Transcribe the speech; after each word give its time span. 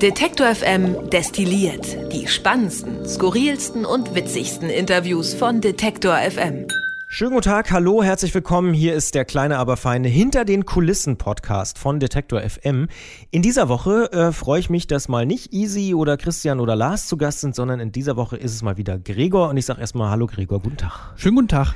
Detektor 0.00 0.54
FM 0.54 1.10
destilliert 1.10 2.10
die 2.10 2.26
spannendsten, 2.26 3.06
skurrilsten 3.06 3.84
und 3.84 4.14
witzigsten 4.14 4.70
Interviews 4.70 5.34
von 5.34 5.60
Detektor 5.60 6.16
FM. 6.16 6.68
Schönen 7.06 7.32
guten 7.32 7.42
Tag, 7.42 7.70
hallo, 7.70 8.02
herzlich 8.02 8.34
willkommen. 8.34 8.72
Hier 8.72 8.94
ist 8.94 9.14
der 9.14 9.26
kleine, 9.26 9.58
aber 9.58 9.76
feine 9.76 10.08
Hinter 10.08 10.46
den 10.46 10.64
Kulissen 10.64 11.18
Podcast 11.18 11.78
von 11.78 12.00
Detektor 12.00 12.40
FM. 12.40 12.88
In 13.30 13.42
dieser 13.42 13.68
Woche 13.68 14.10
äh, 14.12 14.32
freue 14.32 14.60
ich 14.60 14.70
mich, 14.70 14.86
dass 14.86 15.08
mal 15.08 15.26
nicht 15.26 15.52
Easy 15.52 15.92
oder 15.92 16.16
Christian 16.16 16.60
oder 16.60 16.76
Lars 16.76 17.06
zu 17.06 17.18
Gast 17.18 17.40
sind, 17.40 17.54
sondern 17.54 17.78
in 17.78 17.92
dieser 17.92 18.16
Woche 18.16 18.38
ist 18.38 18.54
es 18.54 18.62
mal 18.62 18.78
wieder 18.78 18.98
Gregor 18.98 19.50
und 19.50 19.58
ich 19.58 19.66
sage 19.66 19.82
erstmal 19.82 20.08
Hallo 20.08 20.26
Gregor, 20.26 20.60
guten 20.60 20.78
Tag. 20.78 21.12
Schönen 21.16 21.36
guten 21.36 21.48
Tag. 21.48 21.74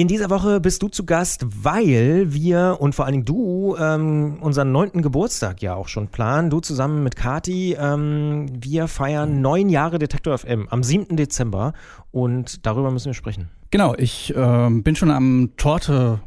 In 0.00 0.08
dieser 0.08 0.30
Woche 0.30 0.60
bist 0.60 0.82
du 0.82 0.88
zu 0.88 1.04
Gast, 1.04 1.44
weil 1.62 2.32
wir 2.32 2.78
und 2.80 2.94
vor 2.94 3.04
allen 3.04 3.12
Dingen 3.12 3.26
du 3.26 3.76
ähm, 3.78 4.38
unseren 4.40 4.72
neunten 4.72 5.02
Geburtstag 5.02 5.60
ja 5.60 5.74
auch 5.74 5.88
schon 5.88 6.08
planen. 6.08 6.48
Du 6.48 6.60
zusammen 6.60 7.02
mit 7.02 7.16
Kati. 7.16 7.76
Ähm, 7.78 8.46
wir 8.50 8.88
feiern 8.88 9.42
neun 9.42 9.68
Jahre 9.68 9.98
Detektor 9.98 10.38
FM 10.38 10.68
am 10.70 10.82
7. 10.82 11.18
Dezember 11.18 11.74
und 12.12 12.64
darüber 12.64 12.90
müssen 12.90 13.08
wir 13.08 13.14
sprechen. 13.14 13.50
Genau, 13.70 13.94
ich 13.94 14.32
ähm, 14.34 14.82
bin 14.82 14.96
schon 14.96 15.10
am 15.10 15.50
Torte 15.58 16.20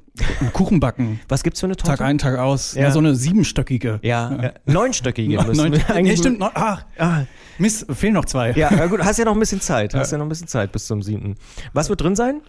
Kuchenbacken. 0.53 1.19
Was 1.27 1.41
gibt's 1.41 1.59
für 1.59 1.65
eine 1.65 1.75
Torte? 1.75 1.97
Tag 1.97 2.07
ein, 2.07 2.19
Tag 2.19 2.37
aus. 2.37 2.75
Ja, 2.75 2.83
ja 2.83 2.91
so 2.91 2.99
eine 2.99 3.15
siebenstöckige. 3.15 3.99
Ja, 4.03 4.39
ja. 4.39 4.51
neunstöckige. 4.65 5.35
Neun, 5.35 5.57
neun, 5.57 5.81
nee, 6.03 6.15
stimmt. 6.15 6.37
Neun, 6.37 6.51
ach, 6.53 6.85
ah. 6.99 7.21
Mist, 7.57 7.87
fehlen 7.91 8.13
noch 8.13 8.25
zwei. 8.25 8.51
Ja, 8.51 8.85
gut, 8.85 8.99
hast 9.03 9.17
ja 9.17 9.25
noch 9.25 9.33
ein 9.33 9.39
bisschen 9.39 9.61
Zeit. 9.61 9.95
Hast 9.95 10.11
ja 10.11 10.19
noch 10.19 10.25
ein 10.27 10.29
bisschen 10.29 10.47
Zeit 10.47 10.71
bis 10.71 10.85
zum 10.85 11.01
siebten. 11.01 11.37
Was 11.73 11.89
wird 11.89 12.01
drin 12.01 12.15
sein? 12.15 12.41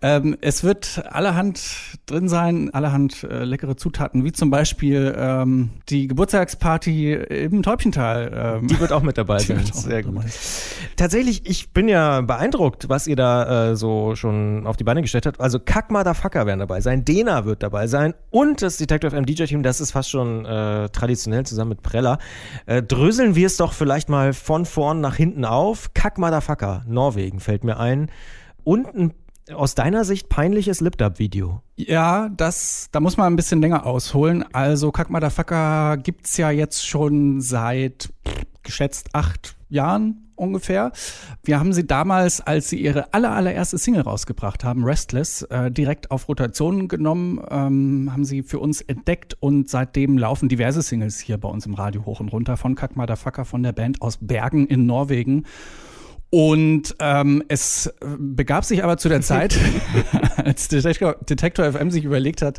Ähm, 0.00 0.36
es 0.40 0.64
wird 0.64 1.04
allerhand 1.10 1.60
drin 2.06 2.28
sein, 2.28 2.70
allerhand 2.74 3.22
äh, 3.22 3.44
leckere 3.44 3.76
Zutaten, 3.76 4.24
wie 4.24 4.32
zum 4.32 4.50
Beispiel 4.50 5.14
ähm, 5.16 5.70
die 5.88 6.08
Geburtstagsparty 6.08 7.12
im 7.14 7.62
Täubchental. 7.62 8.60
Ähm, 8.62 8.66
die 8.66 8.80
wird 8.80 8.92
auch 8.92 9.02
mit 9.02 9.16
dabei 9.16 9.38
sein. 9.40 9.64
Sehr 9.64 10.02
gut. 10.02 10.24
Tatsächlich, 10.96 11.48
ich 11.48 11.72
bin 11.72 11.88
ja 11.88 12.20
beeindruckt, 12.20 12.88
was 12.88 13.06
ihr 13.06 13.16
da 13.16 13.70
äh, 13.70 13.76
so 13.76 14.16
schon 14.16 14.66
auf 14.66 14.76
die 14.76 14.84
Beine 14.84 15.02
gestellt 15.02 15.26
habt. 15.26 15.40
Also 15.40 15.60
Kack 15.60 15.90
Motherfucker 15.90 16.46
werden 16.46 16.60
dabei 16.60 16.80
sein, 16.80 17.04
Dena 17.04 17.44
wird 17.44 17.62
dabei 17.62 17.86
sein 17.86 18.14
und 18.30 18.60
das 18.62 18.78
Detective 18.78 19.14
M 19.14 19.24
DJ 19.24 19.44
Team, 19.44 19.62
das 19.62 19.80
ist 19.80 19.92
fast 19.92 20.10
schon 20.10 20.44
äh, 20.44 20.88
traditionell 20.88 21.46
zusammen 21.46 21.70
mit 21.70 21.82
Preller. 21.82 22.18
Äh, 22.66 22.82
dröseln 22.82 23.36
wir 23.36 23.46
es 23.46 23.56
doch 23.56 23.72
vielleicht 23.72 24.08
mal 24.08 24.32
von 24.32 24.66
vorn 24.66 25.00
nach 25.00 25.14
hinten 25.14 25.44
auf. 25.44 25.94
Kack 25.94 26.18
Motherfucker, 26.18 26.82
Norwegen 26.88 27.38
fällt 27.38 27.62
mir 27.62 27.78
ein. 27.78 28.10
Und 28.64 28.94
ein 28.94 29.12
aus 29.54 29.74
deiner 29.74 30.04
Sicht 30.04 30.28
peinliches 30.28 30.80
Lip-Dub-Video. 30.80 31.62
Ja, 31.76 32.28
das, 32.28 32.88
da 32.92 33.00
muss 33.00 33.16
man 33.16 33.32
ein 33.32 33.36
bisschen 33.36 33.60
länger 33.60 33.86
ausholen. 33.86 34.44
Also 34.52 34.92
Kack 34.92 35.10
Motherfucker 35.10 35.96
gibt's 35.96 36.36
ja 36.36 36.50
jetzt 36.50 36.86
schon 36.86 37.40
seit 37.40 38.12
geschätzt 38.62 39.10
acht 39.12 39.56
Jahren 39.68 40.32
ungefähr. 40.36 40.92
Wir 41.44 41.58
haben 41.58 41.72
sie 41.72 41.86
damals, 41.86 42.40
als 42.40 42.68
sie 42.68 42.80
ihre 42.80 43.14
aller, 43.14 43.30
allererste 43.32 43.78
Single 43.78 44.02
rausgebracht 44.02 44.64
haben, 44.64 44.84
Restless, 44.84 45.42
äh, 45.42 45.70
direkt 45.70 46.10
auf 46.10 46.28
Rotation 46.28 46.88
genommen, 46.88 47.40
ähm, 47.50 48.10
haben 48.12 48.24
sie 48.24 48.42
für 48.42 48.58
uns 48.58 48.80
entdeckt 48.80 49.36
und 49.40 49.70
seitdem 49.70 50.18
laufen 50.18 50.48
diverse 50.48 50.82
Singles 50.82 51.20
hier 51.20 51.38
bei 51.38 51.48
uns 51.48 51.64
im 51.64 51.74
Radio 51.74 52.04
hoch 52.04 52.20
und 52.20 52.32
runter 52.32 52.56
von 52.56 52.74
Kack 52.74 52.96
Motherfucker, 52.96 53.44
von 53.44 53.62
der 53.62 53.72
Band 53.72 54.02
aus 54.02 54.18
Bergen 54.20 54.66
in 54.66 54.86
Norwegen. 54.86 55.46
Und 56.34 56.94
ähm, 56.98 57.44
es 57.48 57.92
begab 58.18 58.64
sich 58.64 58.82
aber 58.82 58.96
zu 58.96 59.10
der 59.10 59.20
Zeit, 59.20 59.54
als 60.42 60.68
Detektor, 60.68 61.16
Detektor 61.28 61.70
FM 61.70 61.90
sich 61.90 62.04
überlegt 62.04 62.40
hat, 62.40 62.58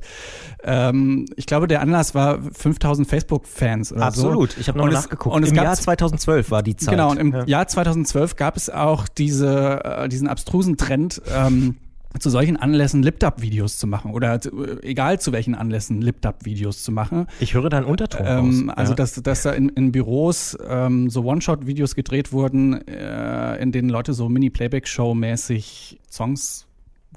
ähm, 0.63 1.25
ich 1.38 1.47
glaube, 1.47 1.67
der 1.67 1.81
Anlass 1.81 2.13
war 2.13 2.38
5000 2.39 3.07
Facebook-Fans 3.07 3.91
oder 3.91 4.05
Absolut, 4.05 4.51
so. 4.51 4.61
ich 4.61 4.67
habe 4.67 4.77
noch 4.77 4.85
und 4.85 4.94
nachgeguckt. 4.94 5.35
Und 5.35 5.47
Im 5.47 5.55
Jahr 5.55 5.73
2012 5.73 6.51
war 6.51 6.61
die 6.61 6.75
Zeit. 6.75 6.91
Genau, 6.91 7.09
und 7.09 7.17
im 7.17 7.33
ja. 7.33 7.45
Jahr 7.45 7.67
2012 7.67 8.35
gab 8.35 8.57
es 8.57 8.69
auch 8.69 9.07
diese, 9.07 9.83
äh, 9.83 10.07
diesen 10.07 10.27
abstrusen 10.27 10.77
Trend, 10.77 11.23
ähm, 11.35 11.78
zu 12.19 12.29
solchen 12.29 12.57
Anlässen 12.57 13.03
Lip-Dub-Videos 13.03 13.78
zu 13.78 13.88
machen 13.88 14.12
oder 14.12 14.35
äh, 14.35 14.88
egal 14.88 15.19
zu 15.19 15.31
welchen 15.31 15.56
Anlässen 15.56 16.01
Lip-Dub-Videos 16.01 16.84
zu 16.84 16.91
machen. 16.91 17.28
Ich 17.40 17.53
höre 17.53 17.69
da 17.69 17.78
einen 17.78 17.85
Unterton 17.85 18.25
ähm, 18.25 18.69
raus. 18.69 18.78
Also, 18.78 18.91
ja. 18.91 18.96
dass, 18.96 19.13
dass 19.16 19.44
da 19.44 19.51
in, 19.51 19.69
in 19.69 19.91
Büros 19.91 20.57
ähm, 20.68 21.09
so 21.09 21.23
One-Shot-Videos 21.23 21.96
gedreht 21.96 22.31
wurden, 22.31 22.88
äh, 22.88 23.57
in 23.57 23.72
denen 23.72 23.90
Leute 23.90 24.13
so 24.13 24.29
Mini-Playback-Show-mäßig 24.29 26.00
Songs 26.09 26.68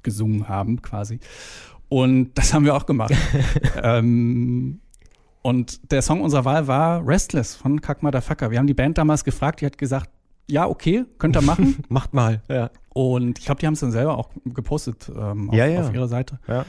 gesungen 0.02 0.48
haben, 0.48 0.82
quasi. 0.82 1.20
Und 1.88 2.32
das 2.34 2.54
haben 2.54 2.64
wir 2.64 2.74
auch 2.74 2.86
gemacht. 2.86 3.14
ähm, 3.82 4.80
und 5.42 5.92
der 5.92 6.02
Song 6.02 6.22
unserer 6.22 6.44
Wahl 6.44 6.66
war 6.66 7.06
Restless 7.06 7.54
von 7.54 7.80
Kack 7.80 8.02
Motherfucker. 8.02 8.50
Wir 8.50 8.58
haben 8.58 8.66
die 8.66 8.74
Band 8.74 8.98
damals 8.98 9.22
gefragt, 9.22 9.60
die 9.60 9.66
hat 9.66 9.78
gesagt, 9.78 10.10
ja, 10.48 10.66
okay, 10.68 11.04
könnt 11.18 11.36
ihr 11.36 11.42
machen. 11.42 11.84
Macht 11.88 12.14
mal, 12.14 12.42
ja. 12.48 12.70
Und 12.92 13.38
ich 13.38 13.44
glaube, 13.44 13.60
die 13.60 13.66
haben 13.66 13.74
es 13.74 13.80
dann 13.80 13.92
selber 13.92 14.16
auch 14.16 14.30
gepostet 14.44 15.10
ähm, 15.14 15.50
auf, 15.50 15.56
ja, 15.56 15.66
ja. 15.66 15.82
auf 15.82 15.92
ihrer 15.92 16.08
Seite. 16.08 16.38
Ja. 16.48 16.64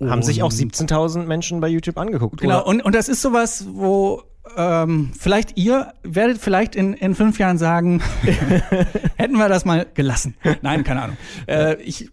Haben 0.00 0.22
sich 0.22 0.42
auch 0.42 0.50
17.000 0.50 1.24
Menschen 1.26 1.60
bei 1.60 1.68
YouTube 1.68 1.96
angeguckt. 1.96 2.40
Genau, 2.40 2.64
und, 2.64 2.82
und 2.82 2.94
das 2.94 3.08
ist 3.08 3.22
sowas, 3.22 3.66
wo 3.70 4.22
ähm, 4.56 5.12
vielleicht 5.18 5.56
ihr 5.56 5.92
werdet 6.02 6.38
vielleicht 6.38 6.74
in, 6.74 6.94
in 6.94 7.14
fünf 7.14 7.38
Jahren 7.38 7.58
sagen, 7.58 8.02
hätten 9.16 9.36
wir 9.36 9.48
das 9.48 9.64
mal 9.64 9.86
gelassen. 9.94 10.34
Nein, 10.60 10.82
keine 10.82 11.02
Ahnung. 11.02 11.16
Äh, 11.46 11.80
ich 11.82 12.10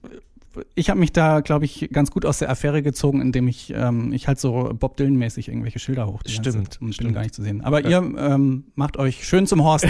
ich 0.75 0.89
habe 0.89 0.99
mich 0.99 1.11
da, 1.11 1.41
glaube 1.41 1.65
ich, 1.65 1.89
ganz 1.91 2.11
gut 2.11 2.25
aus 2.25 2.39
der 2.39 2.49
Affäre 2.49 2.81
gezogen, 2.81 3.21
indem 3.21 3.47
ich, 3.47 3.73
ähm, 3.75 4.11
ich 4.13 4.27
halt 4.27 4.39
so 4.39 4.71
Bob 4.73 4.97
Dylan-mäßig 4.97 5.47
irgendwelche 5.47 5.79
Schilder 5.79 6.07
hoch. 6.07 6.21
Stimmt. 6.25 6.81
Und 6.81 6.93
stimmt. 6.93 7.13
gar 7.13 7.21
nicht 7.21 7.35
zu 7.35 7.41
sehen. 7.41 7.61
Aber 7.61 7.81
ja. 7.81 8.01
ihr 8.01 8.17
ähm, 8.17 8.65
macht 8.75 8.97
euch 8.97 9.27
schön 9.27 9.47
zum 9.47 9.63
Horst. 9.63 9.87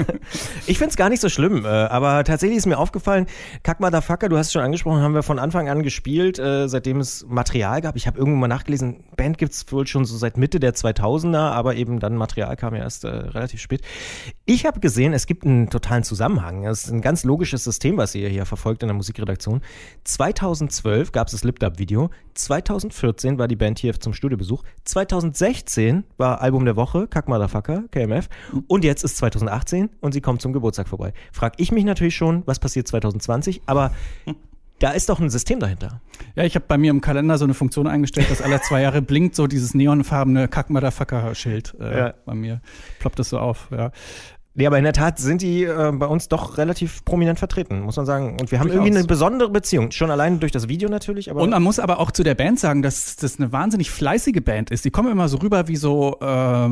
ich 0.66 0.78
find's 0.78 0.96
gar 0.96 1.08
nicht 1.08 1.20
so 1.20 1.28
schlimm, 1.28 1.64
äh, 1.64 1.68
aber 1.68 2.24
tatsächlich 2.24 2.58
ist 2.58 2.66
mir 2.66 2.78
aufgefallen, 2.78 3.26
Kack 3.62 3.80
Motherfucker, 3.80 4.28
du 4.28 4.38
hast 4.38 4.48
es 4.48 4.52
schon 4.52 4.62
angesprochen, 4.62 5.00
haben 5.00 5.14
wir 5.14 5.22
von 5.22 5.38
Anfang 5.38 5.68
an 5.68 5.82
gespielt, 5.82 6.38
äh, 6.38 6.68
seitdem 6.68 7.00
es 7.00 7.26
Material 7.28 7.80
gab. 7.80 7.96
Ich 7.96 8.06
habe 8.06 8.18
irgendwo 8.18 8.38
mal 8.38 8.48
nachgelesen, 8.48 9.04
Band 9.16 9.38
gibt's 9.38 9.70
wohl 9.70 9.86
schon 9.86 10.04
so 10.04 10.16
seit 10.16 10.36
Mitte 10.36 10.60
der 10.60 10.74
2000er, 10.74 11.50
aber 11.50 11.76
eben 11.76 12.00
dann 12.00 12.16
Material 12.16 12.56
kam 12.56 12.74
ja 12.74 12.82
erst 12.82 13.04
äh, 13.04 13.08
relativ 13.08 13.60
spät. 13.60 13.82
Ich 14.46 14.66
habe 14.66 14.80
gesehen, 14.80 15.12
es 15.12 15.26
gibt 15.26 15.44
einen 15.44 15.70
totalen 15.70 16.04
Zusammenhang. 16.04 16.66
Es 16.66 16.84
ist 16.84 16.90
ein 16.90 17.02
ganz 17.02 17.24
logisches 17.24 17.64
System, 17.64 17.96
was 17.96 18.14
ihr 18.14 18.28
hier 18.28 18.46
verfolgt 18.46 18.82
in 18.82 18.88
der 18.88 18.96
Musikredaktion. 18.96 19.60
2012 20.04 21.12
gab 21.12 21.28
es 21.28 21.32
das 21.32 21.44
Lip-Dub-Video. 21.44 22.10
2014 22.34 23.38
war 23.38 23.48
die 23.48 23.56
Band 23.56 23.78
hier 23.78 23.98
zum 23.98 24.12
Studiobesuch. 24.12 24.62
2016 24.84 26.04
war 26.16 26.40
Album 26.40 26.64
der 26.64 26.76
Woche, 26.76 27.06
Kack 27.06 27.28
Motherfucker, 27.28 27.84
KMF. 27.90 28.28
Und 28.66 28.84
jetzt 28.84 29.04
ist 29.04 29.16
2018 29.18 29.90
und 30.00 30.12
sie 30.12 30.20
kommt 30.20 30.40
zum 30.40 30.52
Geburtstag 30.52 30.88
vorbei. 30.88 31.12
Frag 31.32 31.54
ich 31.58 31.72
mich 31.72 31.84
natürlich 31.84 32.16
schon, 32.16 32.42
was 32.46 32.58
passiert 32.58 32.88
2020, 32.88 33.62
aber 33.66 33.92
da 34.80 34.90
ist 34.90 35.08
doch 35.10 35.20
ein 35.20 35.30
System 35.30 35.60
dahinter. 35.60 36.00
Ja, 36.34 36.44
ich 36.44 36.54
habe 36.54 36.64
bei 36.66 36.78
mir 36.78 36.90
im 36.90 37.02
Kalender 37.02 37.36
so 37.36 37.44
eine 37.44 37.54
Funktion 37.54 37.86
eingestellt, 37.86 38.30
dass 38.30 38.40
alle 38.40 38.60
zwei 38.62 38.80
Jahre 38.80 39.02
blinkt 39.02 39.34
so 39.36 39.46
dieses 39.46 39.74
neonfarbene 39.74 40.48
Kack-Motherfucker-Schild 40.48 41.76
äh, 41.78 41.98
ja. 41.98 42.14
bei 42.24 42.34
mir. 42.34 42.62
Ploppt 42.98 43.18
das 43.18 43.28
so 43.28 43.38
auf, 43.38 43.68
ja. 43.70 43.92
Nee, 44.52 44.66
aber 44.66 44.78
in 44.78 44.84
der 44.84 44.92
Tat 44.92 45.20
sind 45.20 45.42
die 45.42 45.62
äh, 45.62 45.92
bei 45.94 46.06
uns 46.06 46.26
doch 46.26 46.58
relativ 46.58 47.04
prominent 47.04 47.38
vertreten, 47.38 47.82
muss 47.82 47.96
man 47.96 48.04
sagen. 48.04 48.36
Und 48.40 48.50
wir 48.50 48.58
haben 48.58 48.66
Durchaus. 48.66 48.84
irgendwie 48.84 48.98
eine 48.98 49.06
besondere 49.06 49.48
Beziehung. 49.48 49.92
Schon 49.92 50.10
allein 50.10 50.40
durch 50.40 50.50
das 50.50 50.66
Video 50.66 50.88
natürlich. 50.88 51.30
Und 51.30 51.50
man 51.50 51.62
muss 51.62 51.78
aber 51.78 52.00
auch 52.00 52.10
zu 52.10 52.24
der 52.24 52.34
Band 52.34 52.58
sagen, 52.58 52.82
dass 52.82 53.14
das 53.14 53.38
eine 53.38 53.52
wahnsinnig 53.52 53.92
fleißige 53.92 54.40
Band 54.44 54.70
ist. 54.70 54.84
Die 54.84 54.90
kommen 54.90 55.12
immer 55.12 55.28
so 55.28 55.38
rüber 55.38 55.68
wie 55.68 55.76
so 55.76 56.18
äh, 56.20 56.68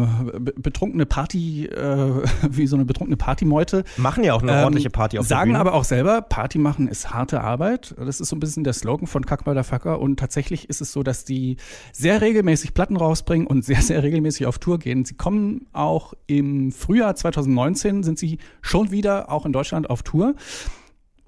betrunkene 0.56 1.06
Party, 1.06 1.66
äh, 1.66 2.22
wie 2.50 2.66
so 2.66 2.74
eine 2.74 2.84
betrunkene 2.84 3.16
Partymeute. 3.16 3.84
Machen 3.96 4.24
ja 4.24 4.34
auch 4.34 4.42
eine 4.42 4.58
ähm, 4.58 4.64
ordentliche 4.64 4.90
Party 4.90 5.18
auf 5.18 5.26
Sagen 5.26 5.54
aber 5.54 5.74
auch 5.74 5.84
selber, 5.84 6.20
Party 6.22 6.58
machen 6.58 6.88
ist 6.88 7.12
harte 7.12 7.42
Arbeit. 7.42 7.94
Das 7.96 8.20
ist 8.20 8.28
so 8.28 8.36
ein 8.36 8.40
bisschen 8.40 8.64
der 8.64 8.72
Slogan 8.72 9.06
von 9.06 9.24
Kack 9.24 9.44
Fucker. 9.64 10.00
Und 10.00 10.18
tatsächlich 10.18 10.68
ist 10.68 10.80
es 10.80 10.92
so, 10.92 11.04
dass 11.04 11.24
die 11.24 11.56
sehr 11.92 12.20
regelmäßig 12.20 12.74
Platten 12.74 12.96
rausbringen 12.96 13.46
und 13.46 13.64
sehr, 13.64 13.82
sehr 13.82 14.02
regelmäßig 14.02 14.46
auf 14.46 14.58
Tour 14.58 14.80
gehen. 14.80 15.04
Sie 15.04 15.14
kommen 15.14 15.66
auch 15.72 16.12
im 16.26 16.72
Frühjahr 16.72 17.14
2009 17.14 17.67
2019 17.74 18.02
sind 18.02 18.18
sie 18.18 18.38
schon 18.60 18.90
wieder 18.90 19.30
auch 19.30 19.46
in 19.46 19.52
Deutschland 19.52 19.90
auf 19.90 20.02
Tour. 20.02 20.34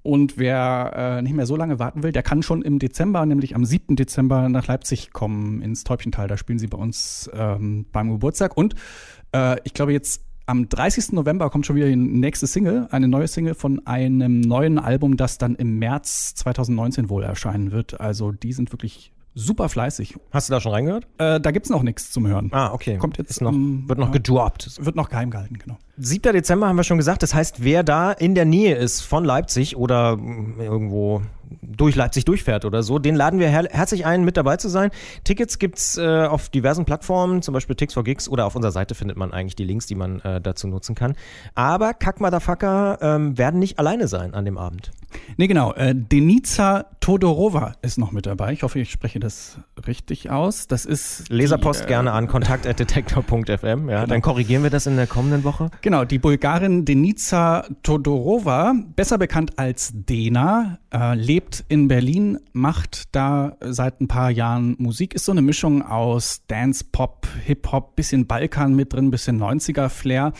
Und 0.03 0.39
wer 0.39 0.93
äh, 1.19 1.23
nicht 1.23 1.35
mehr 1.35 1.45
so 1.45 1.57
lange 1.57 1.79
warten 1.79 2.03
will, 2.03 2.13
der 2.13 2.23
kann 2.23 2.43
schon 2.43 2.63
im 2.63 2.79
Dezember, 2.79 3.27
nämlich 3.27 3.55
am 3.55 3.67
7. 3.67 3.97
Dezember 3.97 4.49
nach 4.49 4.67
Leipzig 4.67 5.13
kommen, 5.13 5.61
ins 5.61 5.85
Täubchental. 5.85 6.27
Da 6.27 6.39
spielen 6.39 6.59
sie 6.59 6.69
bei 6.69 6.79
uns 6.79 7.31
ähm, 7.35 7.85
beim 7.93 8.11
Geburtstag. 8.11 8.57
Und 8.57 8.75
äh, 9.35 9.57
ich 9.65 9.75
glaube 9.75 9.93
jetzt 9.93 10.23
am 10.47 10.69
30. 10.69 11.13
November 11.13 11.51
kommt 11.51 11.67
schon 11.67 11.77
wieder 11.77 11.87
die 11.87 11.97
nächste 11.97 12.47
Single, 12.47 12.89
eine 12.91 13.09
neue 13.09 13.29
Single 13.29 13.55
von 13.55 13.87
einem 13.87 14.41
neuen 14.41 14.79
Album, 14.79 15.17
das 15.17 15.37
dann 15.37 15.55
im 15.55 15.79
März 15.79 16.35
2019 16.37 17.11
wohl 17.11 17.23
erscheinen 17.23 17.71
wird. 17.71 18.01
Also 18.01 18.33
die 18.33 18.53
sind 18.55 18.73
wirklich 18.73 19.13
super 19.35 19.69
fleißig. 19.69 20.17
Hast 20.31 20.49
du 20.49 20.53
da 20.53 20.61
schon 20.61 20.73
reingehört? 20.73 21.07
Äh, 21.19 21.41
da 21.41 21.51
gibt's 21.51 21.71
noch 21.71 21.83
nichts 21.83 22.11
zum 22.11 22.27
Hören. 22.27 22.51
Ah, 22.53 22.73
okay. 22.73 22.99
Kommt 22.99 23.19
jetzt 23.19 23.31
Ist 23.31 23.41
noch, 23.41 23.53
um, 23.53 23.89
wird 23.89 23.99
noch 23.99 24.09
ja, 24.09 24.13
gedroppt. 24.13 24.85
Wird 24.85 24.97
noch 24.97 25.09
geheim 25.09 25.31
gehalten, 25.31 25.59
genau. 25.59 25.79
7. 25.99 26.33
Dezember 26.33 26.69
haben 26.69 26.77
wir 26.77 26.85
schon 26.85 26.99
gesagt. 26.99 27.23
Das 27.23 27.35
heißt, 27.35 27.63
wer 27.63 27.83
da 27.83 28.13
in 28.13 28.35
der 28.35 28.45
Nähe 28.45 28.75
ist 28.75 29.01
von 29.03 29.25
Leipzig 29.25 29.77
oder 29.77 30.19
irgendwo 30.59 31.23
durch 31.81 31.97
Leipzig 31.97 32.27
durchfährt 32.27 32.65
oder 32.67 32.83
so. 32.83 32.99
Den 32.99 33.15
laden 33.15 33.41
wir 33.41 33.49
her 33.49 33.67
herzlich 33.71 34.05
ein, 34.05 34.23
mit 34.23 34.37
dabei 34.37 34.59
zu 34.59 34.69
sein. 34.69 34.91
Tickets 35.25 35.59
gibt's 35.59 35.97
äh, 35.97 36.27
auf 36.27 36.51
diversen 36.51 36.85
Plattformen, 36.85 37.41
zum 37.41 37.55
Beispiel 37.55 37.75
Tix 37.75 37.95
for 37.95 38.05
Gigs 38.05 38.29
oder 38.29 38.45
auf 38.45 38.55
unserer 38.55 38.73
Seite 38.73 38.95
findet 38.95 39.17
man 39.17 39.33
eigentlich 39.33 39.57
die 39.57 39.65
Links, 39.65 39.87
die 39.87 39.95
man 39.95 40.21
äh, 40.21 40.41
dazu 40.41 40.69
nutzen 40.69 40.95
kann. 40.95 41.15
Aber 41.55 41.95
Kack 41.95 42.21
Motherfucker 42.21 42.99
ähm, 43.01 43.39
werden 43.39 43.59
nicht 43.59 43.79
alleine 43.79 44.09
sein 44.09 44.35
an 44.35 44.45
dem 44.45 44.59
Abend. 44.59 44.91
Nee, 45.39 45.47
genau. 45.47 45.73
Äh, 45.73 45.95
Denica 45.95 46.87
Todorova 47.01 47.73
ist 47.81 47.99
noch 47.99 48.13
mit 48.13 48.27
dabei. 48.27 48.53
Ich 48.53 48.63
hoffe, 48.63 48.79
ich 48.79 48.91
spreche 48.91 49.19
das 49.19 49.59
richtig 49.87 50.31
aus. 50.31 50.67
Das 50.67 50.85
ist. 50.85 51.29
Leserpost 51.29 51.81
die, 51.81 51.85
äh, 51.85 51.89
gerne 51.89 52.13
an 52.13 52.27
kontakt.detektor.fm. 52.27 53.89
Ja, 53.89 54.01
genau. 54.01 54.07
dann 54.07 54.23
korrigieren 54.23 54.63
wir 54.63 54.71
das 54.71 54.87
in 54.87 54.97
der 54.97 55.07
kommenden 55.07 55.45
Woche. 55.45 55.71
Genau, 55.83 56.05
die 56.05 56.19
Bulgarin 56.19 56.85
Denica 56.85 57.67
Todorova, 57.83 58.75
besser 58.97 59.19
bekannt 59.19 59.59
als 59.59 59.91
Dena, 59.93 60.79
äh, 60.93 61.15
lebt 61.15 61.65
in 61.69 61.89
Berlin, 61.89 62.39
macht 62.53 63.15
da 63.15 63.57
seit 63.61 64.01
ein 64.01 64.09
paar 64.09 64.31
Jahren 64.31 64.77
Musik. 64.79 65.15
Ist 65.15 65.25
so 65.25 65.33
eine 65.33 65.43
Mischung 65.43 65.83
aus 65.83 66.43
Dance, 66.47 66.85
Pop, 66.91 67.27
Hip-Hop, 67.45 67.97
bisschen 67.97 68.27
Balkan 68.27 68.75
mit 68.75 68.93
drin, 68.93 69.11
bisschen 69.11 69.41
90er-Flair. 69.41 70.33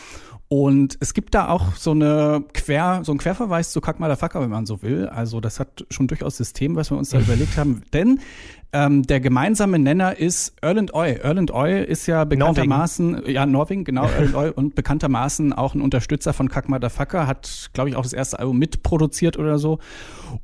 Und 0.53 0.97
es 0.99 1.13
gibt 1.13 1.33
da 1.33 1.47
auch 1.47 1.77
so 1.77 1.91
eine 1.91 2.43
Quer, 2.53 3.03
so 3.05 3.13
einen 3.13 3.19
Querverweis 3.19 3.71
zu 3.71 3.79
Kack 3.79 4.01
Motherfucker, 4.01 4.41
wenn 4.41 4.49
man 4.49 4.65
so 4.65 4.81
will. 4.81 5.07
Also 5.07 5.39
das 5.39 5.61
hat 5.61 5.85
schon 5.89 6.07
durchaus 6.07 6.35
System, 6.35 6.75
was 6.75 6.91
wir 6.91 6.97
uns 6.97 7.11
da 7.11 7.19
überlegt 7.21 7.55
haben. 7.55 7.83
Denn 7.93 8.19
ähm, 8.73 9.03
der 9.03 9.19
gemeinsame 9.19 9.79
Nenner 9.79 10.17
ist 10.17 10.53
Erland 10.61 10.93
Oy. 10.93 11.19
Erland 11.21 11.51
Oy 11.51 11.83
ist 11.83 12.07
ja 12.07 12.23
bekanntermaßen, 12.23 13.11
Norwegen. 13.11 13.31
ja, 13.31 13.45
Norwegen, 13.45 13.83
genau, 13.83 14.05
Erland 14.17 14.35
Oy 14.35 14.49
und 14.49 14.75
bekanntermaßen 14.75 15.51
auch 15.53 15.75
ein 15.75 15.81
Unterstützer 15.81 16.33
von 16.33 16.47
Kack 16.49 16.69
Motherfucker, 16.69 17.27
hat, 17.27 17.69
glaube 17.73 17.89
ich, 17.89 17.95
auch 17.95 18.03
das 18.03 18.13
erste 18.13 18.39
Album 18.39 18.57
mitproduziert 18.59 19.37
oder 19.37 19.57
so. 19.57 19.79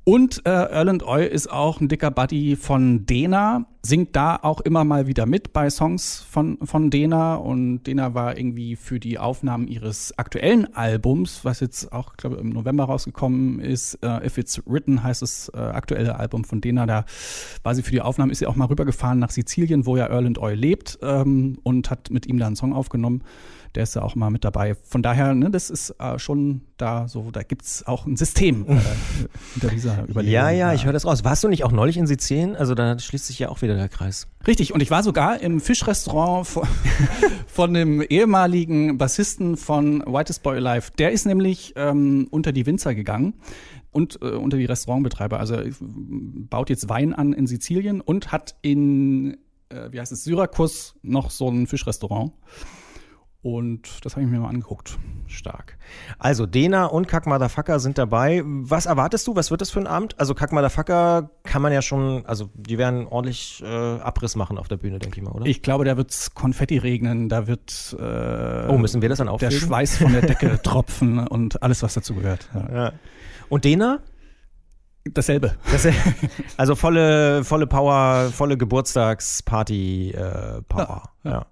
Und 0.03 0.45
äh, 0.45 0.49
Erland 0.49 1.03
Oy 1.03 1.25
ist 1.25 1.49
auch 1.49 1.79
ein 1.79 1.87
dicker 1.87 2.11
Buddy 2.11 2.55
von 2.57 3.05
Dena, 3.05 3.65
singt 3.87 4.15
da 4.15 4.37
auch 4.41 4.59
immer 4.61 4.83
mal 4.83 5.07
wieder 5.07 5.25
mit 5.25 5.53
bei 5.53 5.69
Songs 5.69 6.25
von, 6.29 6.57
von 6.63 6.89
Dena. 6.89 7.35
Und 7.35 7.83
Dena 7.83 8.13
war 8.13 8.37
irgendwie 8.37 8.75
für 8.75 8.99
die 8.99 9.17
Aufnahmen 9.17 9.67
ihres 9.67 10.17
aktuellen 10.17 10.75
Albums, 10.75 11.45
was 11.45 11.61
jetzt 11.61 11.93
auch, 11.93 12.17
glaube 12.17 12.35
ich, 12.35 12.41
im 12.41 12.49
November 12.49 12.83
rausgekommen 12.85 13.59
ist, 13.59 13.97
uh, 14.03 14.19
If 14.23 14.37
It's 14.37 14.61
Written 14.65 15.03
heißt 15.03 15.21
das 15.21 15.49
äh, 15.53 15.57
aktuelle 15.57 16.17
Album 16.19 16.43
von 16.43 16.59
Dena, 16.59 16.85
da 16.85 17.05
war 17.63 17.75
sie 17.75 17.83
für 17.83 17.91
die 17.91 18.01
Aufnahmen 18.01 18.16
Aufnahmen 18.17 18.31
ist 18.31 18.39
sie 18.39 18.47
auch 18.47 18.55
mal 18.55 18.65
rübergefahren 18.65 19.19
nach 19.19 19.29
Sizilien, 19.29 19.85
wo 19.85 19.95
ja 19.95 20.07
Erland 20.07 20.39
Oil 20.39 20.55
lebt 20.55 20.97
ähm, 21.03 21.59
und 21.61 21.91
hat 21.91 22.09
mit 22.09 22.25
ihm 22.25 22.39
da 22.39 22.47
einen 22.47 22.55
Song 22.55 22.73
aufgenommen. 22.73 23.21
Der 23.75 23.83
ist 23.83 23.93
ja 23.93 24.01
auch 24.01 24.15
mal 24.15 24.31
mit 24.31 24.43
dabei. 24.43 24.73
Von 24.73 25.03
daher, 25.03 25.35
ne, 25.35 25.51
das 25.51 25.69
ist 25.69 25.91
äh, 25.99 26.17
schon 26.17 26.61
da 26.77 27.07
so, 27.07 27.29
da 27.29 27.43
gibt 27.43 27.61
es 27.61 27.85
auch 27.85 28.07
ein 28.07 28.17
System 28.17 28.65
äh, 28.67 28.77
hinter 29.53 29.67
dieser 29.67 30.03
Überlegung. 30.09 30.33
Ja, 30.33 30.49
ja, 30.49 30.73
ich 30.73 30.85
höre 30.85 30.93
das 30.93 31.05
raus. 31.05 31.23
Warst 31.23 31.43
du 31.43 31.47
nicht 31.47 31.63
auch 31.63 31.71
neulich 31.71 31.97
in 31.97 32.07
Sizilien? 32.07 32.55
Also 32.55 32.73
da 32.73 32.97
schließt 32.97 33.27
sich 33.27 33.37
ja 33.37 33.49
auch 33.49 33.61
wieder 33.61 33.75
der 33.75 33.87
Kreis. 33.87 34.27
Richtig, 34.47 34.73
und 34.73 34.81
ich 34.81 34.89
war 34.89 35.03
sogar 35.03 35.39
im 35.41 35.59
Fischrestaurant 35.61 36.47
von, 36.47 36.67
von 37.47 37.75
dem 37.75 38.01
ehemaligen 38.01 38.97
Bassisten 38.97 39.57
von 39.57 40.01
Whitest 40.07 40.41
Boy 40.41 40.57
Alive. 40.57 40.89
Der 40.97 41.11
ist 41.11 41.27
nämlich 41.27 41.73
ähm, 41.75 42.27
unter 42.31 42.51
die 42.51 42.65
Winzer 42.65 42.95
gegangen 42.95 43.35
und 43.97 44.21
äh, 44.21 44.27
unter 44.27 44.57
die 44.57 44.65
Restaurantbetreiber. 44.65 45.39
Also 45.39 45.55
äh, 45.55 45.73
baut 45.81 46.69
jetzt 46.69 46.87
Wein 46.87 47.13
an 47.13 47.33
in 47.33 47.47
Sizilien 47.47 47.99
und 47.99 48.31
hat 48.31 48.55
in, 48.61 49.37
äh, 49.69 49.91
wie 49.91 49.99
heißt 49.99 50.11
es, 50.11 50.23
Syrakus 50.23 50.93
noch 51.01 51.31
so 51.31 51.49
ein 51.49 51.65
Fischrestaurant. 51.65 52.31
Und 53.47 54.03
das 54.03 54.17
habe 54.17 54.25
ich 54.25 54.29
mir 54.29 54.41
mal 54.41 54.49
angeguckt. 54.49 54.99
Stark. 55.25 55.77
Also 56.19 56.45
Dena 56.45 56.87
und 56.87 57.07
Kack 57.07 57.27
Motherfucker 57.27 57.79
sind 57.79 57.97
dabei. 57.97 58.43
Was 58.45 58.85
erwartest 58.85 59.25
du? 59.25 59.37
Was 59.37 59.51
wird 59.51 59.61
das 59.61 59.71
für 59.71 59.79
ein 59.79 59.87
Abend? 59.87 60.19
Also 60.19 60.35
Kack 60.35 60.51
Motherfucker 60.51 61.29
kann 61.43 61.61
man 61.61 61.71
ja 61.71 61.81
schon, 61.81 62.25
also 62.25 62.49
die 62.55 62.77
werden 62.77 63.07
ordentlich 63.07 63.63
äh, 63.63 63.65
Abriss 63.65 64.35
machen 64.35 64.57
auf 64.57 64.67
der 64.67 64.75
Bühne, 64.75 64.99
denke 64.99 65.21
ich 65.21 65.23
mal, 65.23 65.31
oder? 65.31 65.45
Ich 65.45 65.61
glaube, 65.61 65.85
da 65.85 65.95
wird 65.95 66.13
Konfetti 66.33 66.77
regnen, 66.77 67.29
da 67.29 67.47
wird 67.47 67.95
äh, 67.97 68.67
Oh, 68.67 68.77
müssen 68.77 69.01
wir 69.01 69.07
das 69.07 69.19
dann 69.19 69.29
auflegen? 69.29 69.57
Der 69.57 69.65
Schweiß 69.65 69.99
von 69.99 70.11
der 70.11 70.23
Decke 70.23 70.61
tropfen 70.63 71.25
und 71.25 71.63
alles, 71.63 71.83
was 71.83 71.93
dazu 71.93 72.15
gehört. 72.15 72.49
Ja. 72.53 72.73
ja. 72.73 72.91
Und 73.47 73.63
Dena? 73.63 73.99
Dasselbe. 75.13 75.55
Dasselbe. 75.71 75.97
Also 76.57 76.75
volle, 76.75 77.45
volle 77.45 77.65
Power, 77.65 78.29
volle 78.33 78.57
Geburtstagsparty-Power. 78.57 81.03
Äh, 81.23 81.29
ja. 81.29 81.45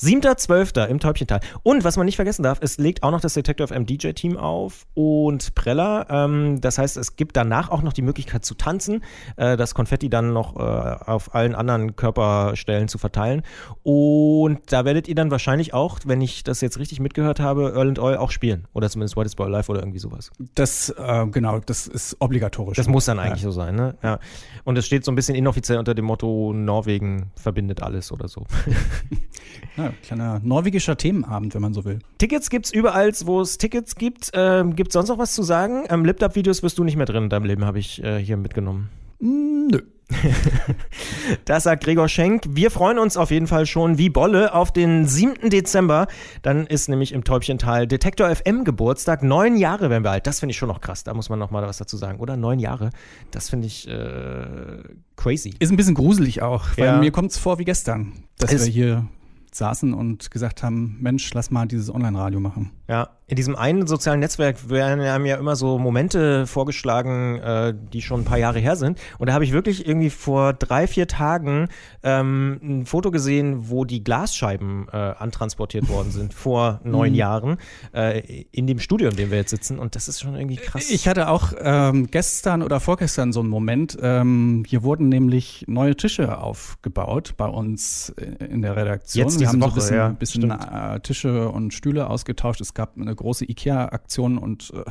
7.12. 0.00 0.86
im 0.86 0.98
Täubchental. 0.98 1.40
Und 1.62 1.84
was 1.84 1.96
man 1.96 2.06
nicht 2.06 2.16
vergessen 2.16 2.42
darf, 2.42 2.58
es 2.62 2.78
legt 2.78 3.02
auch 3.02 3.10
noch 3.10 3.20
das 3.20 3.34
Detective 3.34 3.68
FM 3.68 3.84
DJ-Team 3.84 4.36
auf 4.38 4.86
und 4.94 5.54
Preller. 5.54 6.06
Ähm, 6.08 6.60
das 6.60 6.78
heißt, 6.78 6.96
es 6.96 7.16
gibt 7.16 7.36
danach 7.36 7.70
auch 7.70 7.82
noch 7.82 7.92
die 7.92 8.02
Möglichkeit 8.02 8.44
zu 8.44 8.54
tanzen, 8.54 9.04
äh, 9.36 9.56
das 9.56 9.74
Konfetti 9.74 10.08
dann 10.08 10.32
noch 10.32 10.56
äh, 10.56 10.60
auf 10.60 11.34
allen 11.34 11.54
anderen 11.54 11.96
Körperstellen 11.96 12.88
zu 12.88 12.96
verteilen. 12.96 13.42
Und 13.82 14.60
da 14.72 14.86
werdet 14.86 15.06
ihr 15.06 15.14
dann 15.14 15.30
wahrscheinlich 15.30 15.74
auch, 15.74 15.98
wenn 16.06 16.22
ich 16.22 16.44
das 16.44 16.62
jetzt 16.62 16.78
richtig 16.78 17.00
mitgehört 17.00 17.40
habe, 17.40 17.72
Earl 17.74 17.88
and 17.88 17.98
Oil 17.98 18.16
auch 18.16 18.30
spielen. 18.30 18.68
Oder 18.72 18.88
zumindest 18.88 19.16
White 19.16 19.26
is 19.26 19.36
Boy 19.36 19.50
Live 19.50 19.68
oder 19.68 19.80
irgendwie 19.80 19.98
sowas. 19.98 20.30
Das, 20.54 20.88
äh, 20.90 21.26
genau, 21.26 21.58
das 21.58 21.86
ist 21.86 22.16
obligatorisch. 22.20 22.76
Das 22.76 22.88
muss 22.88 23.04
dann 23.04 23.18
eigentlich 23.18 23.42
ja. 23.42 23.50
so 23.50 23.52
sein, 23.52 23.74
ne? 23.74 23.96
Ja. 24.02 24.18
Und 24.64 24.78
es 24.78 24.86
steht 24.86 25.04
so 25.04 25.12
ein 25.12 25.14
bisschen 25.14 25.34
inoffiziell 25.34 25.78
unter 25.78 25.94
dem 25.94 26.06
Motto, 26.06 26.52
Norwegen 26.54 27.30
verbindet 27.36 27.82
alles 27.82 28.12
oder 28.12 28.28
so. 28.28 28.46
Ja, 29.76 29.92
kleiner 30.02 30.40
norwegischer 30.42 30.96
Themenabend, 30.96 31.54
wenn 31.54 31.62
man 31.62 31.74
so 31.74 31.84
will. 31.84 32.00
Tickets 32.18 32.50
gibt 32.50 32.66
es 32.66 32.72
überall, 32.72 33.12
wo 33.24 33.40
es 33.40 33.58
Tickets 33.58 33.94
gibt. 33.96 34.30
Ähm, 34.34 34.76
gibt 34.76 34.90
es 34.90 34.92
sonst 34.94 35.08
noch 35.08 35.18
was 35.18 35.34
zu 35.34 35.42
sagen? 35.42 35.84
Ähm, 35.88 36.04
Lipdub-Videos 36.04 36.62
wirst 36.62 36.78
du 36.78 36.84
nicht 36.84 36.96
mehr 36.96 37.06
drin 37.06 37.24
in 37.24 37.30
deinem 37.30 37.44
Leben, 37.44 37.64
habe 37.64 37.78
ich 37.78 38.02
äh, 38.02 38.18
hier 38.18 38.36
mitgenommen. 38.36 38.88
Mm, 39.20 39.68
nö. 39.68 39.80
das 41.44 41.64
sagt 41.64 41.84
Gregor 41.84 42.08
Schenk. 42.08 42.44
Wir 42.48 42.70
freuen 42.70 42.98
uns 42.98 43.16
auf 43.16 43.30
jeden 43.30 43.46
Fall 43.46 43.66
schon 43.66 43.98
wie 43.98 44.08
Bolle 44.08 44.54
auf 44.54 44.72
den 44.72 45.06
7. 45.06 45.50
Dezember. 45.50 46.06
Dann 46.42 46.66
ist 46.66 46.88
nämlich 46.88 47.12
im 47.12 47.24
Täubchental 47.24 47.86
Detektor 47.86 48.34
FM 48.34 48.64
Geburtstag. 48.64 49.22
Neun 49.22 49.56
Jahre 49.56 49.90
werden 49.90 50.04
wir 50.04 50.10
alt. 50.10 50.26
Das 50.26 50.40
finde 50.40 50.52
ich 50.52 50.58
schon 50.58 50.68
noch 50.68 50.80
krass. 50.80 51.04
Da 51.04 51.14
muss 51.14 51.28
man 51.28 51.38
noch 51.38 51.50
mal 51.50 51.62
was 51.62 51.78
dazu 51.78 51.96
sagen, 51.96 52.18
oder? 52.18 52.36
Neun 52.36 52.58
Jahre. 52.58 52.90
Das 53.30 53.50
finde 53.50 53.66
ich 53.66 53.88
äh, 53.88 54.82
crazy. 55.16 55.54
Ist 55.58 55.70
ein 55.70 55.76
bisschen 55.76 55.94
gruselig 55.94 56.42
auch, 56.42 56.64
weil 56.76 56.86
ja. 56.86 56.98
mir 56.98 57.10
kommt 57.10 57.30
es 57.30 57.38
vor 57.38 57.58
wie 57.58 57.64
gestern, 57.64 58.12
dass 58.38 58.52
es 58.52 58.66
wir 58.66 58.72
hier 58.72 59.08
saßen 59.54 59.94
und 59.94 60.30
gesagt 60.30 60.62
haben, 60.62 60.96
Mensch, 61.00 61.32
lass 61.34 61.50
mal 61.50 61.66
dieses 61.66 61.92
Online-Radio 61.92 62.40
machen. 62.40 62.70
Ja, 62.88 63.10
in 63.30 63.36
diesem 63.36 63.54
einen 63.54 63.86
sozialen 63.86 64.18
Netzwerk 64.18 64.70
werden 64.70 65.00
ja 65.24 65.36
immer 65.36 65.54
so 65.54 65.78
Momente 65.78 66.48
vorgeschlagen, 66.48 67.38
äh, 67.38 67.72
die 67.92 68.02
schon 68.02 68.22
ein 68.22 68.24
paar 68.24 68.38
Jahre 68.38 68.58
her 68.58 68.74
sind. 68.74 68.98
Und 69.18 69.28
da 69.28 69.34
habe 69.34 69.44
ich 69.44 69.52
wirklich 69.52 69.86
irgendwie 69.86 70.10
vor 70.10 70.52
drei, 70.52 70.88
vier 70.88 71.06
Tagen 71.06 71.68
ähm, 72.02 72.58
ein 72.60 72.86
Foto 72.86 73.12
gesehen, 73.12 73.70
wo 73.70 73.84
die 73.84 74.02
Glasscheiben 74.02 74.88
äh, 74.92 74.96
antransportiert 74.96 75.88
worden 75.88 76.10
sind 76.10 76.34
vor 76.40 76.80
neun 76.82 77.10
mhm. 77.10 77.14
Jahren 77.14 77.56
äh, 77.94 78.46
in 78.50 78.66
dem 78.66 78.80
Studio, 78.80 79.08
in 79.08 79.14
dem 79.14 79.30
wir 79.30 79.38
jetzt 79.38 79.50
sitzen. 79.50 79.78
Und 79.78 79.94
das 79.94 80.08
ist 80.08 80.20
schon 80.20 80.34
irgendwie 80.34 80.56
krass. 80.56 80.90
Ich 80.90 81.06
hatte 81.06 81.28
auch 81.28 81.52
ähm, 81.60 82.08
gestern 82.10 82.64
oder 82.64 82.80
vorgestern 82.80 83.32
so 83.32 83.38
einen 83.38 83.48
Moment. 83.48 83.96
Ähm, 84.02 84.64
hier 84.66 84.82
wurden 84.82 85.08
nämlich 85.08 85.66
neue 85.68 85.94
Tische 85.94 86.38
aufgebaut 86.38 87.34
bei 87.36 87.46
uns 87.46 88.12
in 88.40 88.62
der 88.62 88.74
Redaktion. 88.74 89.28
Jetzt 89.28 89.38
wir 89.38 89.46
haben 89.46 89.60
Woche, 89.60 89.80
so 89.80 89.94
ein 89.94 90.16
bisschen, 90.16 90.48
ja, 90.48 90.58
bisschen 90.58 90.94
äh, 90.96 90.98
Tische 90.98 91.48
und 91.48 91.72
Stühle 91.72 92.10
ausgetauscht. 92.10 92.60
Es 92.60 92.74
gab 92.74 92.96
eine 92.96 93.19
große 93.20 93.44
IKEA-Aktion 93.48 94.38
und 94.38 94.72
äh, 94.74 94.84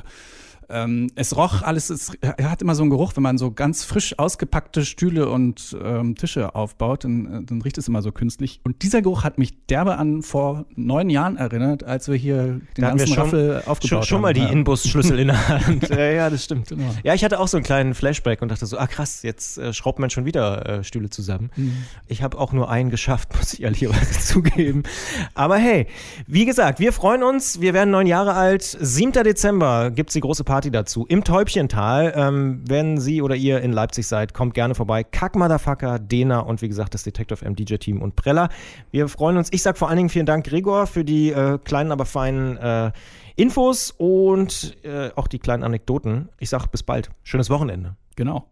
ähm, 0.69 1.09
es 1.15 1.35
roch 1.35 1.61
alles, 1.61 1.89
es, 1.89 2.11
hat 2.41 2.61
immer 2.61 2.75
so 2.75 2.83
einen 2.83 2.91
Geruch, 2.91 3.13
wenn 3.15 3.23
man 3.23 3.37
so 3.37 3.51
ganz 3.51 3.83
frisch 3.83 4.17
ausgepackte 4.17 4.85
Stühle 4.85 5.29
und 5.29 5.75
ähm, 5.83 6.15
Tische 6.15 6.55
aufbaut, 6.55 7.03
dann, 7.03 7.25
äh, 7.25 7.43
dann 7.43 7.61
riecht 7.61 7.77
es 7.77 7.87
immer 7.87 8.01
so 8.01 8.11
künstlich. 8.11 8.61
Und 8.63 8.83
dieser 8.83 9.01
Geruch 9.01 9.23
hat 9.23 9.37
mich 9.37 9.65
derbe 9.67 9.97
an 9.97 10.21
vor 10.21 10.65
neun 10.75 11.09
Jahren 11.09 11.37
erinnert, 11.37 11.83
als 11.83 12.07
wir 12.07 12.15
hier 12.15 12.43
den 12.45 12.61
da 12.75 12.89
ganzen 12.89 13.07
schon, 13.07 13.17
Raffel 13.17 13.63
aufgebaut 13.65 13.81
schon, 13.87 13.97
haben. 13.97 14.05
Schon 14.05 14.21
mal 14.21 14.33
die 14.33 14.41
ja. 14.41 14.49
Inbus-Schlüssel 14.49 15.19
in 15.19 15.27
der 15.27 15.47
Hand. 15.67 15.89
ja, 15.89 16.11
ja, 16.11 16.29
das 16.29 16.43
stimmt. 16.43 16.69
Genau. 16.69 16.93
Ja, 17.03 17.13
ich 17.13 17.23
hatte 17.23 17.39
auch 17.39 17.47
so 17.47 17.57
einen 17.57 17.63
kleinen 17.63 17.93
Flashback 17.95 18.41
und 18.41 18.49
dachte 18.49 18.65
so, 18.65 18.77
ah 18.77 18.87
krass, 18.87 19.23
jetzt 19.23 19.57
äh, 19.57 19.73
schraubt 19.73 19.99
man 19.99 20.09
schon 20.09 20.25
wieder 20.25 20.67
äh, 20.67 20.83
Stühle 20.83 21.09
zusammen. 21.09 21.49
Mhm. 21.55 21.77
Ich 22.07 22.21
habe 22.21 22.37
auch 22.37 22.53
nur 22.53 22.69
einen 22.69 22.91
geschafft, 22.91 23.29
muss 23.37 23.53
ich 23.53 23.63
ehrlicherweise 23.63 24.19
zugeben. 24.19 24.83
Aber 25.33 25.57
hey, 25.57 25.87
wie 26.27 26.45
gesagt, 26.45 26.79
wir 26.79 26.93
freuen 26.93 27.23
uns, 27.23 27.59
wir 27.59 27.73
werden 27.73 27.89
neun 27.89 28.07
Jahre 28.07 28.33
alt. 28.33 28.77
7. 28.79 29.11
Dezember 29.11 29.91
gibt 29.91 30.11
es 30.11 30.13
die 30.13 30.19
große 30.19 30.43
Party 30.43 30.58
Party 30.59 30.71
dazu 30.71 31.05
im 31.07 31.23
Täubchental. 31.23 32.11
Ähm, 32.17 32.61
wenn 32.67 32.97
Sie 32.97 33.21
oder 33.21 33.37
ihr 33.37 33.61
in 33.61 33.71
Leipzig 33.71 34.07
seid, 34.07 34.33
kommt 34.33 34.53
gerne 34.53 34.75
vorbei. 34.75 35.05
Kack 35.05 35.37
Motherfucker, 35.37 35.99
Dena 35.99 36.41
und 36.41 36.61
wie 36.61 36.67
gesagt 36.67 36.93
das 36.93 37.03
Detective 37.03 37.45
M 37.45 37.55
DJ 37.55 37.75
Team 37.75 38.01
und 38.01 38.17
Preller. 38.17 38.49
Wir 38.91 39.07
freuen 39.07 39.37
uns. 39.37 39.47
Ich 39.53 39.63
sag 39.63 39.77
vor 39.77 39.87
allen 39.87 39.95
Dingen 39.95 40.09
vielen 40.09 40.25
Dank 40.25 40.45
Gregor 40.45 40.85
für 40.85 41.05
die 41.05 41.31
äh, 41.31 41.59
kleinen, 41.59 41.93
aber 41.93 42.03
feinen 42.03 42.57
äh, 42.57 42.91
Infos 43.37 43.91
und 43.97 44.75
äh, 44.83 45.11
auch 45.15 45.29
die 45.29 45.39
kleinen 45.39 45.63
Anekdoten. 45.63 46.27
Ich 46.39 46.49
sag 46.49 46.67
bis 46.67 46.83
bald. 46.83 47.09
Schönes 47.23 47.49
Wochenende. 47.49 47.95
Genau. 48.17 48.49